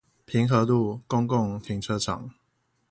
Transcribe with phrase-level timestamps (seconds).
[0.25, 2.31] 平和路公共停車場